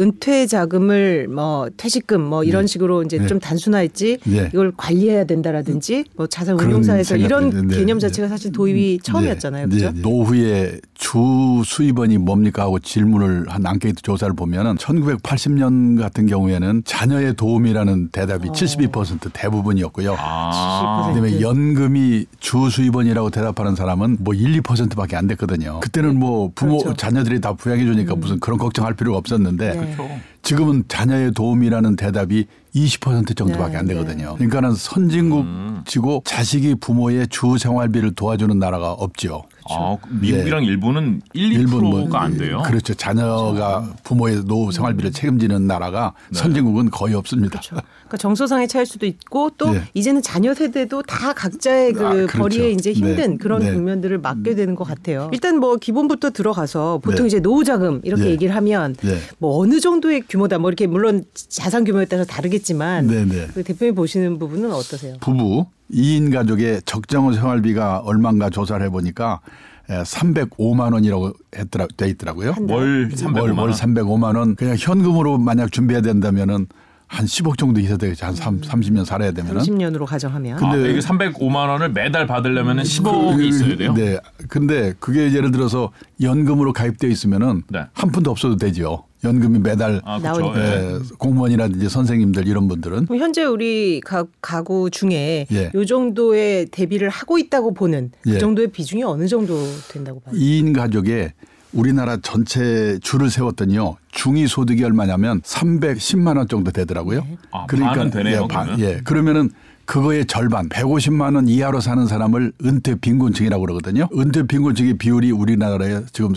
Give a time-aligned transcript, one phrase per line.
[0.00, 2.66] 은퇴 자금을 뭐 퇴직금 뭐 이런 네.
[2.66, 3.26] 식으로 이제 네.
[3.26, 4.50] 좀 단순화했지 네.
[4.52, 8.06] 이걸 관리해야 된다라든지 뭐 자산 운용사에서 이런 네, 개념 네.
[8.06, 9.66] 자체가 사실 도입이 처음이었잖아요.
[9.66, 9.92] 네, 그죠?
[9.92, 10.00] 네.
[10.00, 18.08] 노후에 주 수입원이 뭡니까 하고 질문을 한 앙케이트 조사를 보면은 1980년 같은 경우에는 자녀의 도움이라는
[18.10, 18.52] 대답이 어.
[18.52, 20.16] 72% 대부분이었고요.
[20.18, 21.08] 아.
[21.08, 25.80] 그다음에 연금이 주 수입원이라고 대답하는 사람은 뭐 1, 2%밖에 안 됐거든요.
[25.80, 26.96] 그때는 뭐 부모 그렇죠.
[26.96, 29.89] 자녀들이 다 부양해 주니까 무슨 그런 걱정할 필요가 없었는데 네.
[29.96, 30.20] 그렇죠.
[30.42, 33.94] 지금은 자녀의 도움이라는 대답이 20% 정도밖에 네, 안 네.
[33.94, 34.34] 되거든요.
[34.34, 39.44] 그러니까는 선진국치고 자식이 부모의 주 생활비를 도와주는 나라가 없죠.
[39.78, 42.62] 아, 미국이랑 일본은 1, 2%가 일본 뭐 안 돼요.
[42.66, 42.94] 그렇죠.
[42.94, 47.60] 자녀가 부모의 노후 생활비를 책임지는 나라가 선진국은 거의 없습니다.
[47.60, 47.76] 그렇죠.
[48.00, 49.82] 그러니까 정서상의 차일 수도 있고 또 네.
[49.94, 52.38] 이제는 자녀 세대도 다 각자의 그 아, 그렇죠.
[52.38, 53.36] 벌이에 이제 힘든 네.
[53.36, 53.72] 그런 네.
[53.72, 55.30] 국면들을 맡게 되는 것 같아요.
[55.32, 57.26] 일단 뭐 기본부터 들어가서 보통 네.
[57.28, 58.30] 이제 노후 자금 이렇게 네.
[58.30, 59.18] 얘기를 하면 네.
[59.38, 63.46] 뭐 어느 정도의 규모다 뭐 이렇게 물론 자산 규모에 따라서 다르겠지만 네, 네.
[63.54, 65.16] 그 대표님 보시는 부분은 어떠세요?
[65.20, 69.40] 부부 2인 가족의 적정 생활비가 얼마인가 조사를 해보니까
[69.88, 72.54] 305만 원이라고 했더라 돼 있더라고요.
[72.68, 73.70] 월 월, 300만 월 원.
[73.72, 76.66] 305만 원 그냥 현금으로 만약 준비해야 된다면은
[77.08, 78.24] 한 10억 정도 있어야 되겠죠.
[78.24, 79.62] 한 3, 30년 살아야 되면은.
[79.62, 83.92] 30년으로 가정하면 아, 근데- 이게 305만 원을 매달 받으려면 15억이 그- 있어야 돼요.
[83.94, 84.16] 네.
[84.48, 85.90] 근데 그게 예를 들어서
[86.22, 87.80] 연금으로 가입되어 있으면은 네.
[87.94, 89.06] 한 푼도 없어도 되죠.
[89.24, 90.52] 연금이 매달 아, 그렇죠.
[90.56, 90.60] 예.
[90.60, 95.70] 에, 공무원이라든지 선생님들 이런 분들은 그럼 현재 우리 가, 가구 중에 예.
[95.74, 98.38] 요 정도의 대비를 하고 있다고 보는 그 예.
[98.38, 99.54] 정도의 비중이 어느 정도
[99.88, 100.34] 된다고 봐요?
[100.34, 101.32] 2인 가족에
[101.72, 103.96] 우리나라 전체 줄을 세웠더니요.
[104.10, 107.24] 중위 소득이 얼마냐면 310만 원 정도 되더라고요.
[107.52, 108.80] 아, 반은 되네요, 예, 반, 그러면?
[108.80, 109.00] 예.
[109.04, 109.50] 그러면은
[109.84, 114.08] 그거의 절반 150만 원 이하로 사는 사람을 은퇴 빈곤층이라고 그러거든요.
[114.16, 116.34] 은퇴 빈곤층의 비율이 우리나라에 지금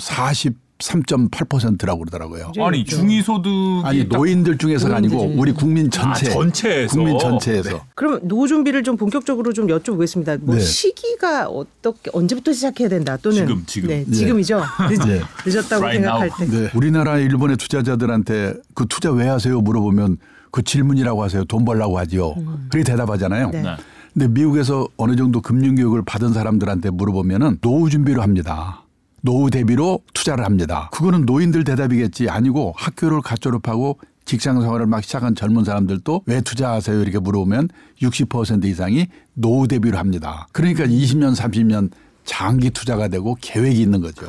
[0.84, 2.52] 43.8%라고 그러더라고요.
[2.60, 5.34] 아니 중위소득이 아니 딱- 노인들 중에서가 아니고.
[5.38, 6.96] 우리 국민 전체 아, 전체에서.
[6.96, 10.40] 국민 전체에서 그럼 노후 준비를 좀 본격적으로 좀 여쭤보겠습니다.
[10.42, 10.62] 뭐 네.
[10.62, 13.90] 시기가 어떻게 언제부터 시작해야 된다 또는 지금, 지금.
[13.90, 14.12] 네, 예.
[14.12, 14.62] 지금이죠.
[14.90, 15.22] 늦, 예.
[15.46, 16.38] 늦었다고 Right 생각할 now.
[16.52, 16.58] 때.
[16.64, 16.70] 네.
[16.74, 20.18] 우리나라 일본의 투자자들한테 그 투자 왜 하세요 물어보면
[20.52, 21.46] 그 질문이라고 하세요.
[21.46, 22.36] 돈 벌라고 하지요.
[22.70, 23.50] 그렇게 대답하잖아요.
[23.52, 23.62] 네.
[23.62, 23.70] 네.
[24.14, 28.83] 근데 미국에서 어느 정도 금융 교육을 받은 사람들한테 물어보면은 노후 준비로 합니다.
[29.24, 30.90] 노후 대비로 투자를 합니다.
[30.92, 37.02] 그거는 노인들 대답이겠지 아니고 학교를 갓 졸업하고 직장 생활을 막 시작한 젊은 사람들도 왜 투자하세요
[37.02, 37.70] 이렇게 물어보면
[38.02, 40.48] 60% 이상이 노후 대비로 합니다.
[40.52, 41.90] 그러니까 20년 30년
[42.26, 44.28] 장기 투자가 되고 계획이 있는 거죠.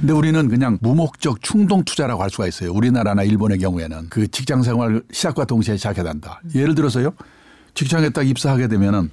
[0.00, 2.72] 근데 우리는 그냥 무목적 충동 투자라고 할 수가 있어요.
[2.72, 6.40] 우리나라나 일본의 경우에는 그 직장 생활 시작과 동시에 시작해야 한다.
[6.54, 7.12] 예를 들어서요.
[7.74, 9.10] 직장에 딱 입사하게 되면은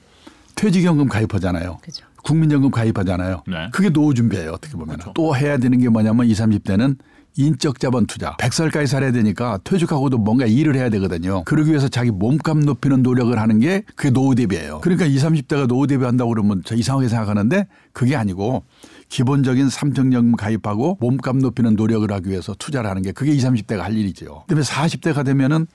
[0.56, 1.78] 퇴직연금 가입하잖아요.
[1.82, 2.06] 그죠.
[2.24, 3.44] 국민연금 가입하잖아요.
[3.48, 3.70] 네.
[3.72, 4.52] 그게 노후 준비예요.
[4.52, 4.98] 어떻게 보면.
[5.16, 6.98] 또 해야 되는 게 뭐냐면 20, 30대는
[7.38, 8.36] 인적 자본 투자.
[8.38, 11.44] 100살까지 살아야 되니까 퇴직하고도 뭔가 일을 해야 되거든요.
[11.46, 14.82] 그러기 위해서 자기 몸값 높이는 노력을 하는 게 그게 노후 대비예요.
[14.82, 18.64] 그러니까 20, 30대가 노후 대비한다고 그러면 저 이상하게 생각하는데 그게 아니고
[19.08, 23.96] 기본적인 삼성연금 가입하고 몸값 높이는 노력을 하기 위해서 투자를 하는 게 그게 20, 30대가 할
[23.96, 24.44] 일이죠.
[24.48, 25.68] 그다음에 40대가 되면은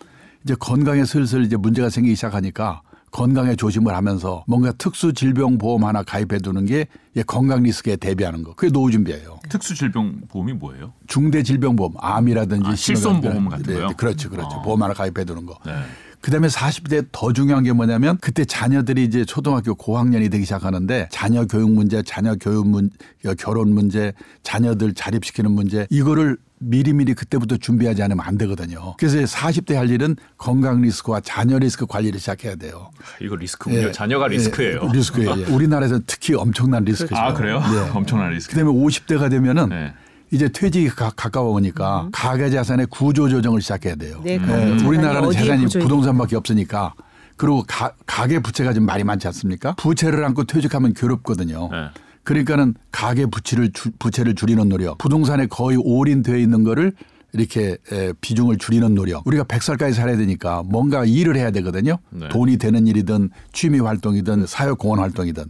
[0.45, 6.03] 이제 건강에 슬슬 이제 문제가 생기기 시작하니까 건강에 조심을 하면서 뭔가 특수 질병 보험 하나
[6.03, 6.87] 가입해 두는 게
[7.27, 8.55] 건강 리스크에 대비하는 거.
[8.55, 9.41] 그게 노후 준비예요.
[9.49, 10.93] 특수 질병 보험이 뭐예요?
[11.07, 13.91] 중대 질병 보험, 암이라든지 아, 실손 보험 같은 네, 거요?
[13.97, 14.57] 그렇죠, 그렇죠.
[14.57, 14.63] 어.
[14.63, 15.57] 보험 하나 가입해 두는 거.
[15.65, 15.73] 네.
[16.21, 21.71] 그다음에 40대 더 중요한 게 뭐냐면 그때 자녀들이 이제 초등학교 고학년이 되기 시작하는데 자녀 교육
[21.71, 22.91] 문제, 자녀 교육 문,
[23.39, 24.13] 결혼 문제,
[24.43, 28.95] 자녀들 자립시키는 문제 이거를 미리미리 그때부터 준비하지 않으면 안 되거든요.
[28.99, 32.91] 그래서 40대 할 일은 건강 리스크와 자녀 리스크 관리를 시작해야 돼요.
[33.21, 33.89] 이거 리스크군요.
[33.89, 33.93] 예.
[33.93, 34.81] 자녀가 리스크예요.
[34.83, 35.35] 예, 리스크예요.
[35.39, 35.45] 예.
[35.45, 37.15] 우리나라에서 특히 엄청난 리스크죠.
[37.17, 37.63] 아 그래요?
[37.75, 37.91] 예.
[37.91, 38.55] 엄청난 리스크.
[38.55, 39.95] 그다음에 50대가 되면은 네.
[40.33, 44.21] 이제 퇴직이 가, 가까워 오니까 가계 자산의 구조 조정을 시작해야 돼요.
[44.25, 46.95] 네, 예, 가계 자산이 우리나라는 재산이 부동산밖에 없으니까
[47.37, 49.75] 그리고 가, 가계 부채가 좀 말이 많지 않습니까?
[49.75, 51.69] 부채를 안고 퇴직하면 괴롭거든요.
[51.71, 51.91] 네.
[52.27, 56.93] 그러니까는 가계 부채를 주, 부채를 줄이는 노력, 부동산에 거의 올인되어 있는 거를
[57.33, 59.27] 이렇게 에, 비중을 줄이는 노력.
[59.27, 61.99] 우리가 100살까지 살아야 되니까 뭔가 일을 해야 되거든요.
[62.11, 62.29] 네.
[62.29, 65.45] 돈이 되는 일이든 취미 활동이든 사회 공헌 활동이든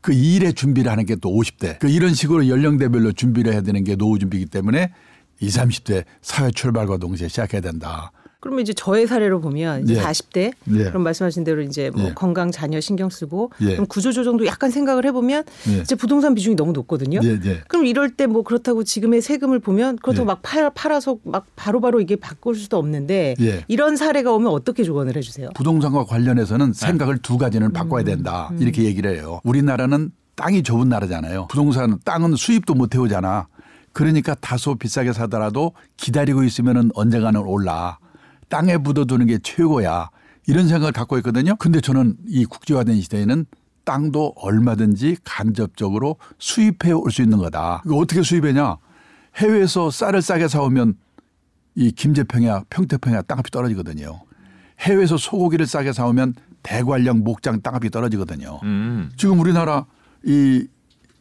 [0.00, 1.78] 그 일에 준비를 하는 게 또 50대.
[1.80, 4.92] 그 이런 식으로 연령대별로 준비를 해야 되는 게 노후 준비이기 때문에
[5.40, 8.12] 20, 30대 사회 출발과 동시에 시작해야 된다.
[8.40, 10.00] 그러면 이제 저의 사례로 보면 이제 예.
[10.00, 10.84] 40대 예.
[10.84, 12.12] 그럼 말씀하신 대로 이제 뭐 예.
[12.14, 13.72] 건강 자녀 신경 쓰고 예.
[13.72, 15.78] 그럼 구조 조정도 약간 생각을 해보면 예.
[15.80, 17.20] 이제 부동산 비중이 너무 높거든요.
[17.22, 17.60] 예, 예.
[17.68, 20.26] 그럼 이럴 때 뭐 그렇다고 지금의 세금을 보면 그렇다고 예.
[20.26, 23.64] 막 팔, 팔아서 막 바로 바로 이게 바꿀 수도 없는데 예.
[23.68, 25.50] 이런 사례가 오면 어떻게 조언을 해주세요?
[25.54, 27.72] 부동산과 관련해서는 생각을 두 가지는 음.
[27.72, 28.50] 바꿔야 된다.
[28.58, 29.40] 이렇게 얘기를 해요.
[29.44, 31.48] 우리나라는 땅이 좁은 나라잖아요.
[31.50, 33.48] 부동산 땅은 수입도 못 해오잖아.
[33.92, 37.98] 그러니까 다소 비싸게 사더라도 기다리고 있으면은 언젠가는 올라.
[38.50, 40.10] 땅에 묻어두는 게 최고야.
[40.46, 41.56] 이런 생각을 갖고 있거든요.
[41.56, 43.46] 근데 저는 이 국제화된 시대에는
[43.84, 47.82] 땅도 얼마든지 간접적으로 수입해 올 수 있는 거다.
[47.86, 48.76] 이거 어떻게 수입해냐?
[49.36, 50.94] 해외에서 쌀을 싸게 사오면
[51.76, 54.20] 이 김제평야, 평택평야 땅값이 떨어지거든요.
[54.80, 58.60] 해외에서 소고기를 싸게 사오면 대관령, 목장 땅값이 떨어지거든요.
[58.64, 59.10] 음.
[59.16, 59.86] 지금 우리나라
[60.24, 60.66] 이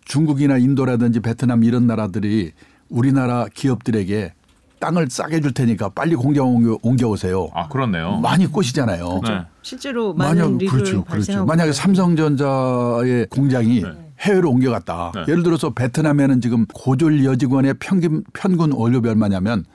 [0.06, 2.52] 중국이나 인도라든지 베트남 이런 나라들이
[2.90, 4.34] 우리나라 기업들에게
[4.80, 7.50] 땅을 싸게 줄 테니까 빨리 공장 옮겨, 옮겨 오세요.
[7.54, 8.18] 아 그렇네요.
[8.18, 9.22] 많이 꼬시잖아요.
[9.28, 9.42] 네.
[9.62, 11.04] 실제로 많은 만약 리그를 그렇죠, 그렇죠.
[11.06, 11.72] 발생하고 만약에.
[11.74, 13.84] 삼성전자의 공장이
[14.22, 15.12] 해외로 옮겨갔다.
[15.16, 15.22] 네.
[15.30, 19.66] 예를 들어서 베트남에는 지금 고졸 여직원의 평균 평균 월급이 얼마냐면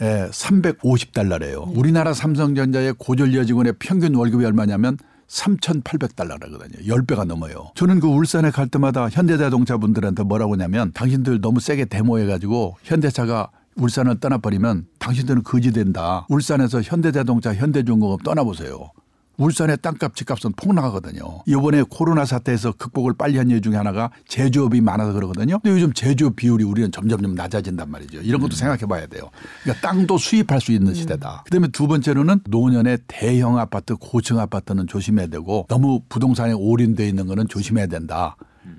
[0.00, 1.76] 에, 350달러래요.
[1.76, 4.98] 우리나라 삼성전자의 고졸 여직원의 평균 월급이 얼마냐면
[5.28, 6.86] 3,800달러라거든요.
[6.86, 7.70] 10배가 넘어요.
[7.74, 14.20] 저는 그 울산에 갈 때마다 현대자동차 분들한테 뭐라고 하냐면 당신들 너무 세게 데모해가지고 현대차가 울산을
[14.20, 16.26] 떠나버리면 당신들은 거지 된다.
[16.28, 18.90] 울산에서 현대자동차, 현대중공업 떠나보세요.
[19.38, 21.42] 울산의 땅값, 집값은 폭락하거든요.
[21.46, 25.58] 이번에 코로나 사태에서 극복을 빨리 한 이유 중에 하나가 제조업이 많아서 그러거든요.
[25.58, 28.22] 근데 요즘 제조업 비율이 우리는 점점점 낮아진단 말이죠.
[28.22, 29.28] 이런 것도 생각해 봐야 돼요.
[29.62, 31.42] 그러니까 땅도 수입할 수 있는 시대다.
[31.44, 37.48] 그다음에 두 번째로는 노년의 대형 아파트, 고층 아파트는 조심해야 되고 너무 부동산에 올인돼 있는 거는
[37.48, 38.36] 조심해야 된다.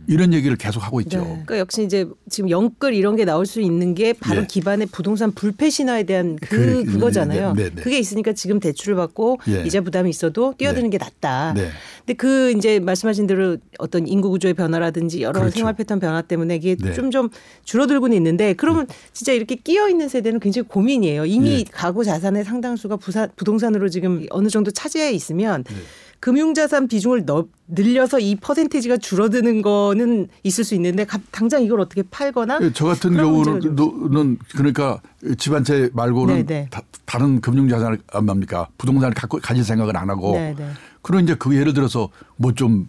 [0.08, 1.20] 이런 얘기를 계속 하고 있죠.
[1.20, 1.26] 네.
[1.26, 4.46] 그러니까 역시 이제 지금 영끌 이런 게 나올 수 있는 게 바로 예.
[4.48, 7.82] 기반의 부동산 불패 신화에 대한 그, 그, 그, 거잖아요 네, 네, 네.
[7.82, 9.64] 그게 있으니까 지금 대출을 받고 예.
[9.66, 11.54] 이자 부담이 있어도 뛰어드는 게 낫다.
[11.56, 11.70] 네.
[12.00, 15.56] 근데 그 이제 말씀하신 대로 어떤 인구 구조의 변화라든지 여러 그렇죠.
[15.56, 16.94] 생활 패턴 변화 때문에 이게 네.
[16.94, 17.30] 좀좀
[17.66, 21.26] 줄어들고는 있는데 그러면 진짜 이렇게 끼어 있는 세대는 굉장히 고민이에요.
[21.26, 21.64] 이미 예.
[21.70, 25.76] 가구 자산의 상당수가 부사, 부동산으로 지금 어느 정도 차지해 있으면 네.
[26.20, 32.02] 금융자산 비중을 넓, 늘려서 이 퍼센테이지가 줄어드는 거는 있을 수 있는데 가- 당장 이걸 어떻게
[32.04, 35.00] 팔거나 예, 저 같은 경우는 그러니까
[35.38, 36.68] 집안채 말고는 네, 네.
[36.72, 40.70] 다, 른 금융자산을 아, 뭡니까 부동산을 갖고 가질 생각을 안 하고 네, 네.
[41.02, 42.88] 그런 이제 그 예를 들어서 뭐 좀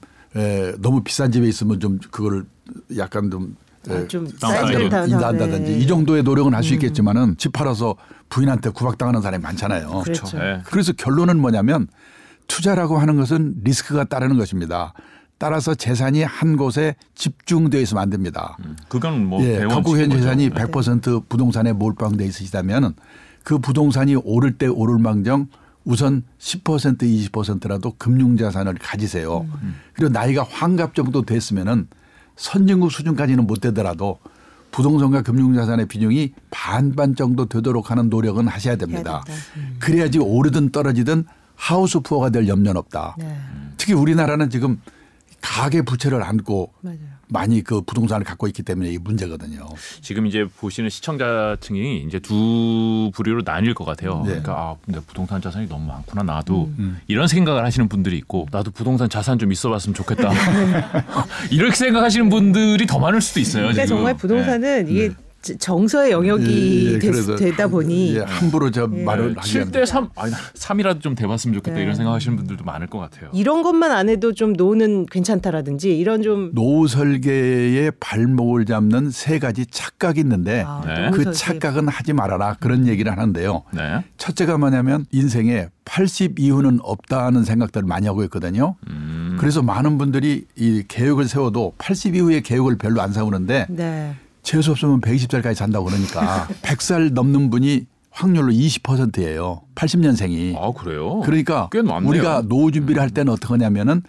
[0.81, 2.45] 너무 비싼 집에 있으면 좀 그거를
[2.97, 3.57] 약간 좀
[3.89, 5.79] 에, 아, 좀 사이즈를 인다한다든지 네.
[5.79, 7.97] 이 정도의 노력은 할수 있겠지만은 집 팔아서
[8.29, 10.03] 부인한테 구박당하는 사람이 많잖아요.
[10.05, 10.37] 그렇죠.
[10.39, 10.61] 네.
[10.67, 11.89] 그래서 결론은 뭐냐면
[12.49, 14.93] 투자라고 하는 것은 리스크가 따르는 것입니다.
[15.39, 18.57] 따라서 재산이 한 곳에 집중되어 있으면 안 됩니다.
[18.89, 19.65] 그건 뭐 예,
[20.09, 20.09] 거죠.
[20.09, 20.55] 재산이 네.
[20.55, 22.95] 100% 부동산에 몰빵돼 있으시다면
[23.45, 25.47] 그 부동산이 오를 때 오를 망정
[25.85, 26.99] 우선 10%
[27.31, 29.47] 20%라도 금융자산을 가지세요.
[29.93, 31.87] 그리고 나이가 환갑 정도 됐으면은
[32.37, 34.19] 선진국 수준까지는 못 되더라도
[34.71, 39.23] 부동산과 금융자산의 비중이 반반 정도 되도록 하는 노력은 하셔야 됩니다.
[39.25, 39.79] 된다.
[39.79, 41.25] 그래야지 오르든 떨어지든
[41.59, 43.17] 하우스 푸어가 될 염려는 없다.
[43.19, 43.37] 네.
[43.77, 44.81] 특히 우리나라는 지금
[45.41, 46.99] 가계 부채를 안고 맞아요.
[47.31, 49.67] 많이 그 부동산을 갖고 있기 때문에 이 문제거든요.
[50.01, 54.21] 지금 이제 보시는 시청자층이 이제 두 부류로 나뉠 것 같아요.
[54.23, 54.29] 네.
[54.31, 56.99] 그러니까 아, 근데 부동산 자산이 너무 많구나 나도 음.
[57.07, 60.31] 이런 생각을 하시는 분들이 있고 나도 부동산 자산 좀 있어봤으면 좋겠다.
[61.51, 63.65] 이렇게 생각하시는 분들이 더 많을 수도 있어요.
[63.65, 63.99] 그러니까 지금.
[63.99, 65.11] 정말 부동산은 이게
[65.57, 70.09] 정서의 영역이 예, 예, 됐- 그래서 되다 보니 예, 함부로 저 말을 하기 7대 3
[70.17, 71.83] 아니 3이라도 좀 돼봤으면 좋겠다 네.
[71.85, 73.31] 이런 생각하시는 분들도 많을 것 같아요.
[73.33, 79.65] 이런 것만 안 해도 좀 노는 괜찮다라든지 이런 좀 노후 설계의 발목을 잡는 세 가지
[79.67, 81.11] 착각이 있는데 아, 네.
[81.13, 81.33] 그.
[81.33, 83.63] 착각은 하지 말아라 그런 얘기를 하는데요.
[83.73, 84.05] 네.
[84.17, 88.75] 첫째가 뭐냐면 인생에 80 이후는 없다는 생각들을 많이 하고 있거든요.
[88.91, 89.37] 음.
[89.39, 94.15] 그래서 많은 분들이 이 계획을 세워도 80 이후의 계획을 별로 안 세우는데 네.
[94.43, 99.63] 재수 없으면 120살까지 산다고 그러니까 100살 넘는 분이 확률로 20%예요.
[99.75, 100.57] 80년생이.
[100.57, 101.21] 아 그래요?
[101.21, 102.09] 그러니까 꽤 많네요.
[102.09, 104.03] 우리가 노후 준비를 할 때는 어떻게 하냐면은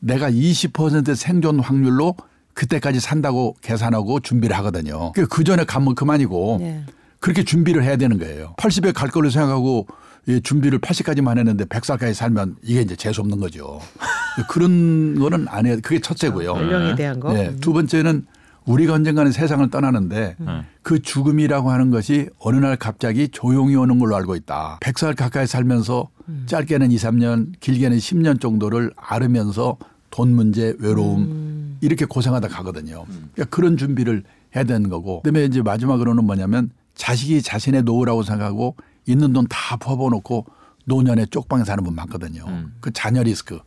[0.00, 2.14] 내가 20% 생존 확률로
[2.52, 5.12] 그때까지 산다고 계산하고 준비를 하거든요.
[5.12, 6.84] 그 전에 가면 그만이고 네.
[7.20, 8.54] 그렇게 준비를 해야 되는 거예요.
[8.58, 9.86] 80에 갈 걸로 생각하고
[10.26, 13.80] 이 준비를 80까지만 했는데 100살까지 살면 이게 이제 재수 없는 거죠.
[14.48, 16.50] 그런 거는 안 해야 그게 첫째고요.
[16.50, 17.32] 연령에 대한 거.
[17.32, 18.26] 네, 두 번째는
[18.66, 20.62] 우리가 언젠가는 세상을 떠나는데 음.
[20.82, 24.78] 그 죽음이라고 하는 것이 어느 날 갑자기 조용히 오는 걸로 알고 있다.
[24.80, 26.08] 100살 가까이 살면서
[26.46, 29.76] 짧게는 2, 3년, 길게는 10년 정도를 앓으면서
[30.10, 33.04] 돈 문제, 외로움 이렇게 고생하다 가거든요.
[33.34, 34.22] 그러니까 그런 준비를
[34.56, 35.22] 해야 되는 거고.
[35.22, 40.46] 그다음에 이제 마지막으로는 뭐냐면 자식이 자신의 노후라고 생각하고 있는 돈 다 퍼부어놓고
[40.86, 42.44] 노년에 쪽방에 사는 분 많거든요.
[42.48, 42.72] 음.
[42.80, 43.58] 그 자녀 리스크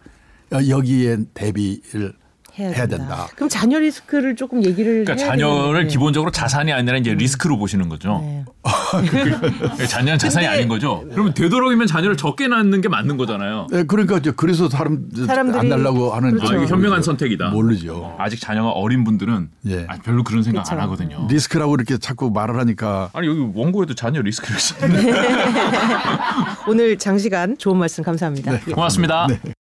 [0.54, 2.14] 여- 여기에 대비를
[2.60, 2.98] 해야, 해야 된다.
[2.98, 3.28] 된다.
[3.36, 5.88] 그럼 자녀 리스크를 조금 얘기를 그러니까 해야 자녀를 되는데.
[5.94, 8.20] 기본적으로 자산이 아니라 이제 리스크로 보시는 거죠.
[8.24, 8.46] 네.
[9.88, 11.04] 자녀는 자산이 근데- 아닌 거죠.
[11.12, 13.68] 그러면 되도록이면 자녀를 적게 낳는 게 맞는 거잖아요.
[13.72, 16.54] 네, 그러니까 이제 그래서 사람 사람들이- 안 날라고 하는 그렇죠.
[16.54, 17.50] 아, 이게 현명한 선택이다.
[17.50, 18.16] 모르죠.
[18.18, 19.86] 아직 자녀가 어린 분들은 예.
[19.88, 20.82] 아, 별로 그런 생각 안 그렇죠.
[20.84, 21.28] 하거든요.
[21.30, 25.14] 리스크라고 이렇게 자꾸 말을 하니까 아니 여기 원고에도 자녀 리스크를 쓰는데
[26.68, 28.52] 오늘 장시간 좋은 말씀 감사합니다.
[28.52, 28.62] 네.
[28.68, 28.72] 예.
[28.72, 29.28] 고맙습니다.
[29.30, 29.40] 네.